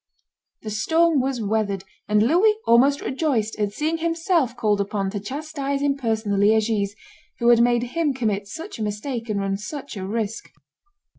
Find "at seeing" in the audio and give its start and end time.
3.59-3.99